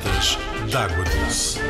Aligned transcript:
latas 0.00 0.38
d'água 0.70 1.04
doce. 1.04 1.60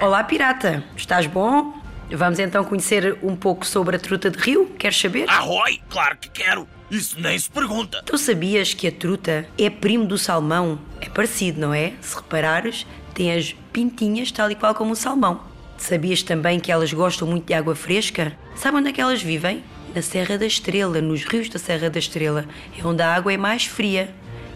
Olá, 0.00 0.24
pirata. 0.24 0.84
Estás 0.96 1.26
bom? 1.26 1.80
Vamos 2.10 2.38
então 2.38 2.64
conhecer 2.64 3.18
um 3.22 3.34
pouco 3.34 3.64
sobre 3.64 3.96
a 3.96 3.98
truta 3.98 4.30
de 4.30 4.38
rio? 4.38 4.66
Queres 4.78 5.00
saber? 5.00 5.28
Arroi, 5.30 5.80
claro 5.88 6.16
que 6.18 6.28
quero. 6.28 6.68
Isso 6.90 7.18
nem 7.18 7.38
se 7.38 7.48
pergunta. 7.48 8.02
Tu 8.04 8.18
sabias 8.18 8.74
que 8.74 8.86
a 8.86 8.92
truta 8.92 9.46
é 9.58 9.70
primo 9.70 10.04
do 10.04 10.18
salmão? 10.18 10.78
É 11.00 11.08
parecido, 11.08 11.58
não 11.60 11.72
é? 11.72 11.94
Se 12.02 12.16
reparares, 12.16 12.86
tem 13.14 13.32
as 13.32 13.54
pintinhas 13.72 14.30
tal 14.30 14.50
e 14.50 14.54
qual 14.54 14.74
como 14.74 14.92
o 14.92 14.96
salmão. 14.96 15.51
Sabias 15.82 16.22
também 16.22 16.60
que 16.60 16.70
elas 16.70 16.92
gostam 16.92 17.26
muito 17.26 17.46
de 17.46 17.54
água 17.54 17.74
fresca? 17.74 18.32
Sabe 18.54 18.76
onde 18.76 18.90
é 18.90 18.92
que 18.92 19.00
elas 19.00 19.20
vivem? 19.20 19.64
Na 19.92 20.00
Serra 20.00 20.38
da 20.38 20.46
Estrela, 20.46 21.00
nos 21.00 21.24
rios 21.24 21.48
da 21.48 21.58
Serra 21.58 21.90
da 21.90 21.98
Estrela. 21.98 22.44
É 22.78 22.86
onde 22.86 23.02
a 23.02 23.12
água 23.12 23.32
é 23.32 23.36
mais 23.36 23.66
fria. 23.66 24.08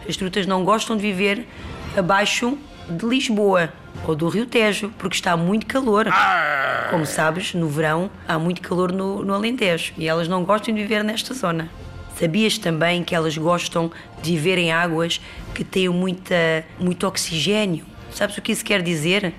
As 0.09 0.17
trutas 0.17 0.47
não 0.47 0.65
gostam 0.65 0.97
de 0.97 1.03
viver 1.03 1.45
abaixo 1.97 2.57
de 2.89 3.05
Lisboa 3.05 3.73
ou 4.07 4.15
do 4.15 4.29
Rio 4.29 4.47
Tejo, 4.47 4.93
porque 4.97 5.17
está 5.17 5.37
muito 5.37 5.67
calor. 5.67 6.07
Como 6.91 7.05
sabes, 7.05 7.55
no 7.55 7.69
verão 7.69 8.09
há 8.29 8.39
muito 8.39 8.63
calor 8.63 8.93
no, 8.93 9.25
no 9.25 9.35
Alentejo 9.35 9.95
e 9.99 10.07
elas 10.07 10.29
não 10.29 10.45
gostam 10.45 10.73
de 10.73 10.81
viver 10.81 11.03
nesta 11.03 11.35
zona. 11.35 11.69
Sabias 12.17 12.57
também 12.57 13.03
que 13.03 13.17
elas 13.17 13.37
gostam 13.37 13.91
de 14.23 14.31
viver 14.31 14.59
em 14.59 14.71
águas 14.71 15.21
que 15.53 15.65
têm 15.65 15.89
muita, 15.89 16.65
muito 16.79 17.05
oxigênio? 17.05 17.85
Sabes 18.13 18.39
o 18.39 18.41
que 18.41 18.53
isso 18.53 18.65
quer 18.65 18.81
dizer? 18.81 19.35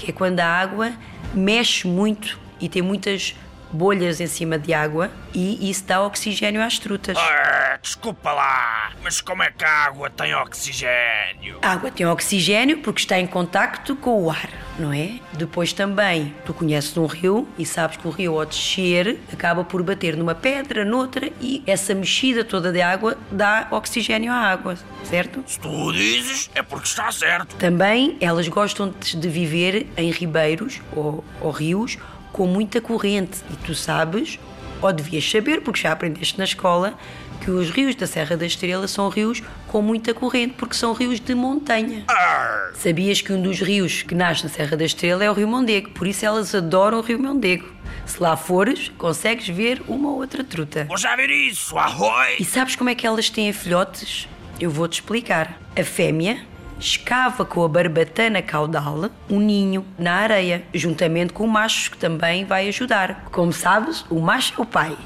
Que 0.00 0.10
é 0.10 0.14
quando 0.14 0.40
a 0.40 0.46
água 0.46 0.92
mexe 1.34 1.86
muito 1.86 2.38
e 2.58 2.68
tem 2.68 2.80
muitas 2.80 3.34
bolhas 3.70 4.20
em 4.20 4.26
cima 4.26 4.58
de 4.58 4.72
água 4.72 5.10
e 5.34 5.70
isso 5.70 5.84
dá 5.84 6.02
oxigênio 6.02 6.62
às 6.62 6.78
trutas. 6.78 7.16
Ah, 7.18 7.59
desculpa 7.82 8.32
lá, 8.32 8.92
mas 9.02 9.20
como 9.20 9.42
é 9.42 9.50
que 9.50 9.64
a 9.64 9.84
água 9.86 10.10
tem 10.10 10.34
oxigênio? 10.34 11.58
A 11.62 11.72
água 11.72 11.90
tem 11.90 12.06
oxigênio 12.06 12.78
porque 12.78 13.00
está 13.00 13.18
em 13.18 13.26
contacto 13.26 13.96
com 13.96 14.22
o 14.22 14.30
ar, 14.30 14.50
não 14.78 14.92
é? 14.92 15.18
Depois 15.32 15.72
também, 15.72 16.34
tu 16.44 16.52
conheces 16.52 16.96
um 16.96 17.06
rio 17.06 17.48
e 17.58 17.64
sabes 17.64 17.96
que 17.96 18.06
o 18.06 18.10
rio 18.10 18.38
ao 18.38 18.46
descer 18.46 19.18
acaba 19.32 19.64
por 19.64 19.82
bater 19.82 20.16
numa 20.16 20.34
pedra, 20.34 20.84
noutra 20.84 21.30
e 21.40 21.62
essa 21.66 21.94
mexida 21.94 22.44
toda 22.44 22.70
de 22.70 22.82
água 22.82 23.16
dá 23.30 23.66
oxigênio 23.70 24.32
à 24.32 24.36
água, 24.36 24.76
certo? 25.04 25.42
Se 25.46 25.58
tu 25.58 25.68
o 25.68 25.92
dizes, 25.92 26.50
é 26.54 26.62
porque 26.62 26.86
está 26.86 27.10
certo. 27.10 27.56
Também 27.56 28.16
elas 28.20 28.46
gostam 28.48 28.92
de 29.00 29.28
viver 29.28 29.86
em 29.96 30.10
ribeiros 30.10 30.80
ou, 30.94 31.24
ou 31.40 31.50
rios 31.50 31.98
com 32.32 32.46
muita 32.46 32.80
corrente 32.80 33.40
e 33.50 33.56
tu 33.56 33.74
sabes, 33.74 34.38
ou 34.82 34.92
devias 34.92 35.28
saber, 35.28 35.60
porque 35.62 35.80
já 35.80 35.92
aprendeste 35.92 36.38
na 36.38 36.44
escola, 36.44 36.94
que 37.40 37.50
os 37.50 37.70
rios 37.70 37.94
da 37.94 38.06
Serra 38.06 38.36
da 38.36 38.44
Estrela 38.44 38.86
são 38.86 39.08
rios 39.08 39.42
com 39.66 39.80
muita 39.80 40.12
corrente, 40.12 40.54
porque 40.58 40.74
são 40.74 40.92
rios 40.92 41.18
de 41.20 41.34
montanha. 41.34 42.04
Arr, 42.06 42.72
Sabias 42.74 43.20
que 43.22 43.32
um 43.32 43.40
dos 43.40 43.60
rios 43.60 44.02
que 44.02 44.14
nasce 44.14 44.44
na 44.44 44.50
Serra 44.50 44.76
da 44.76 44.84
Estrela 44.84 45.24
é 45.24 45.30
o 45.30 45.34
Rio 45.34 45.48
Mondego, 45.48 45.90
por 45.90 46.06
isso 46.06 46.24
elas 46.26 46.54
adoram 46.54 46.98
o 46.98 47.02
Rio 47.02 47.18
Mondego. 47.18 47.66
Se 48.04 48.20
lá 48.22 48.36
fores, 48.36 48.90
consegues 48.98 49.48
ver 49.48 49.80
uma 49.88 50.08
ou 50.10 50.16
outra 50.16 50.42
truta. 50.44 50.84
vou 50.84 50.98
já 50.98 51.14
ver 51.16 51.30
isso, 51.30 51.78
arroi. 51.78 52.36
E 52.38 52.44
sabes 52.44 52.76
como 52.76 52.90
é 52.90 52.94
que 52.94 53.06
elas 53.06 53.30
têm 53.30 53.52
filhotes? 53.52 54.28
Eu 54.60 54.70
vou-te 54.70 54.94
explicar. 54.94 55.58
A 55.76 55.84
fêmea 55.84 56.40
escava 56.80 57.44
com 57.44 57.62
a 57.62 57.68
barbatana 57.68 58.40
caudal 58.40 59.10
um 59.28 59.38
ninho 59.38 59.84
na 59.98 60.14
areia, 60.14 60.64
juntamente 60.72 61.32
com 61.32 61.44
o 61.44 61.48
macho 61.48 61.90
que 61.90 61.98
também 61.98 62.44
vai 62.44 62.68
ajudar. 62.68 63.26
Como 63.30 63.52
sabes, 63.52 64.04
o 64.10 64.18
macho 64.18 64.54
é 64.58 64.62
o 64.62 64.66
pai 64.66 64.96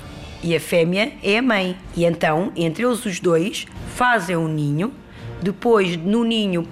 e 0.42 0.54
a 0.54 0.60
fêmea 0.60 1.12
é 1.22 1.38
a 1.38 1.43
mãe. 1.43 1.76
E 1.97 2.04
então, 2.04 2.53
entre 2.54 2.84
eles 2.84 3.04
os 3.04 3.19
dois, 3.19 3.66
fazem 3.94 4.37
um 4.37 4.47
ninho. 4.47 4.93
Depois, 5.43 5.97
no 5.97 6.22
ninho, 6.22 6.69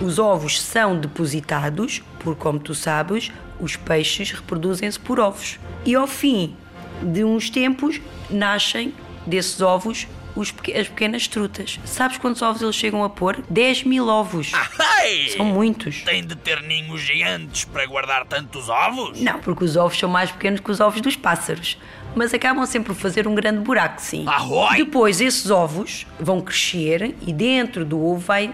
os 0.00 0.18
ovos 0.18 0.60
são 0.60 0.98
depositados, 0.98 2.02
porque, 2.20 2.40
como 2.40 2.58
tu 2.58 2.74
sabes, 2.74 3.32
os 3.58 3.76
peixes 3.76 4.32
reproduzem-se 4.32 5.00
por 5.00 5.18
ovos. 5.18 5.58
E 5.84 5.94
ao 5.94 6.06
fim 6.06 6.56
de 7.02 7.24
uns 7.24 7.48
tempos, 7.48 8.00
nascem 8.28 8.92
desses 9.26 9.60
ovos 9.60 10.06
os 10.34 10.52
as 10.74 10.88
pequenas 10.88 11.26
trutas. 11.28 11.78
Sabes 11.84 12.18
quantos 12.18 12.42
ovos 12.42 12.62
eles 12.62 12.74
chegam 12.74 13.04
a 13.04 13.10
pôr? 13.10 13.42
10 13.48 13.84
mil 13.84 14.08
ovos. 14.08 14.52
Ai, 14.78 15.28
São 15.36 15.44
muitos. 15.46 16.02
tem 16.02 16.24
de 16.24 16.34
ter 16.36 16.62
ninhos 16.62 17.00
gigantes 17.00 17.64
para 17.64 17.84
guardar 17.86 18.24
tantos 18.26 18.68
ovos? 18.68 19.20
Não, 19.20 19.38
porque 19.40 19.64
os 19.64 19.76
ovos 19.76 19.98
são 19.98 20.08
mais 20.08 20.30
pequenos 20.30 20.60
que 20.60 20.70
os 20.70 20.80
ovos 20.80 21.00
dos 21.00 21.16
pássaros. 21.16 21.76
Mas 22.14 22.34
acabam 22.34 22.66
sempre 22.66 22.92
por 22.94 23.00
fazer 23.00 23.26
um 23.26 23.34
grande 23.34 23.60
buraco, 23.60 24.00
sim. 24.00 24.24
Arroi! 24.26 24.76
Depois, 24.76 25.20
esses 25.20 25.50
ovos 25.50 26.06
vão 26.20 26.40
crescer 26.42 27.14
e 27.26 27.32
dentro 27.32 27.84
do 27.84 27.98
ovo 28.04 28.18
vai 28.18 28.52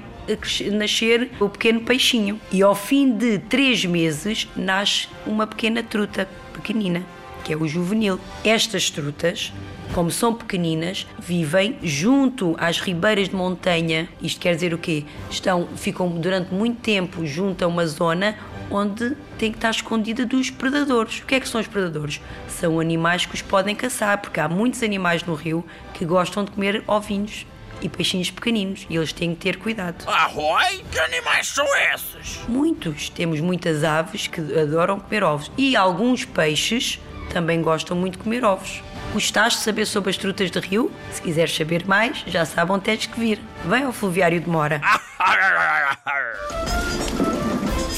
nascer 0.72 1.30
o 1.40 1.48
pequeno 1.48 1.80
peixinho. 1.80 2.40
E 2.52 2.62
ao 2.62 2.74
fim 2.74 3.10
de 3.16 3.38
três 3.38 3.84
meses, 3.84 4.46
nasce 4.54 5.08
uma 5.26 5.46
pequena 5.46 5.82
truta 5.82 6.28
pequenina, 6.52 7.02
que 7.48 7.54
é 7.54 7.56
o 7.56 7.66
juvenil. 7.66 8.20
Estas 8.44 8.90
trutas, 8.90 9.54
como 9.94 10.10
são 10.10 10.34
pequeninas, 10.34 11.06
vivem 11.18 11.78
junto 11.82 12.54
às 12.58 12.78
ribeiras 12.78 13.30
de 13.30 13.34
montanha. 13.34 14.06
Isto 14.20 14.38
quer 14.38 14.54
dizer 14.54 14.74
o 14.74 14.78
quê? 14.78 15.04
Estão, 15.30 15.66
ficam 15.74 16.10
durante 16.10 16.52
muito 16.52 16.78
tempo 16.82 17.24
junto 17.24 17.64
a 17.64 17.66
uma 17.66 17.86
zona 17.86 18.36
onde 18.70 19.16
tem 19.38 19.50
que 19.50 19.56
estar 19.56 19.70
escondida 19.70 20.26
dos 20.26 20.50
predadores. 20.50 21.20
O 21.20 21.24
que 21.24 21.36
é 21.36 21.40
que 21.40 21.48
são 21.48 21.58
os 21.58 21.66
predadores? 21.66 22.20
São 22.48 22.78
animais 22.78 23.24
que 23.24 23.34
os 23.34 23.40
podem 23.40 23.74
caçar, 23.74 24.18
porque 24.18 24.38
há 24.38 24.46
muitos 24.46 24.82
animais 24.82 25.24
no 25.24 25.32
rio 25.32 25.64
que 25.94 26.04
gostam 26.04 26.44
de 26.44 26.50
comer 26.50 26.84
ovinhos 26.86 27.46
e 27.80 27.88
peixinhos 27.88 28.30
pequeninos 28.30 28.86
e 28.90 28.96
eles 28.96 29.14
têm 29.14 29.34
que 29.34 29.40
ter 29.40 29.56
cuidado. 29.56 30.06
Arroi? 30.06 30.84
Que 30.92 30.98
animais 30.98 31.46
são 31.46 31.66
esses? 31.94 32.40
Muitos. 32.46 33.08
Temos 33.08 33.40
muitas 33.40 33.84
aves 33.84 34.26
que 34.26 34.38
adoram 34.58 35.00
comer 35.00 35.24
ovos 35.24 35.50
e 35.56 35.74
alguns 35.74 36.26
peixes 36.26 37.00
também 37.28 37.62
gostam 37.62 37.96
muito 37.96 38.18
de 38.18 38.24
comer 38.24 38.44
ovos. 38.44 38.82
Gostaste 39.12 39.58
de 39.60 39.64
saber 39.64 39.86
sobre 39.86 40.10
as 40.10 40.16
trutas 40.16 40.50
de 40.50 40.58
rio? 40.58 40.92
Se 41.10 41.22
quiseres 41.22 41.54
saber 41.54 41.86
mais, 41.86 42.22
já 42.26 42.44
sabem 42.44 42.76
onde 42.76 42.84
tens 42.84 43.06
que 43.06 43.18
vir. 43.18 43.40
Vem 43.64 43.84
ao 43.84 43.92
Fluviário 43.92 44.40
de 44.40 44.48
Mora. 44.48 44.80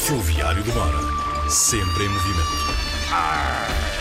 Fluviário 0.06 0.62
de 0.62 0.72
Mora. 0.72 1.50
Sempre 1.50 2.04
em 2.04 2.08
movimento. 2.08 3.99